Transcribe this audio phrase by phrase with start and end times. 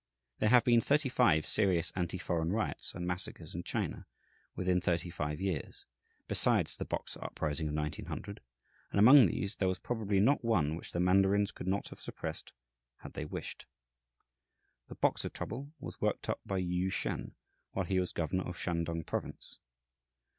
[0.39, 4.07] There have been thirty five serious anti foreign riots and massacres in China
[4.55, 5.85] within thirty five years,
[6.27, 8.41] besides the Boxer uprising of 1900;
[8.89, 12.51] and among these there was probably not one which the mandarins could not have suppressed
[13.01, 13.67] had they wished.
[14.87, 17.35] The Boxer trouble was worked up by Yü Hsien
[17.73, 19.59] while he was governor of Shantung Province.